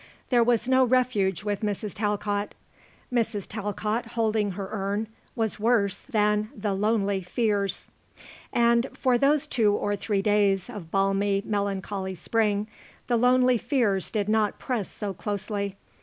[0.31, 1.93] There was no refuge with Mrs.
[1.93, 2.55] Talcott.
[3.13, 3.45] Mrs.
[3.47, 7.87] Talcott holding her urn was worse than the lonely fears.
[8.51, 12.67] And, for those two or three days of balmy, melancholy spring,
[13.05, 15.75] the lonely fears did not press so closely.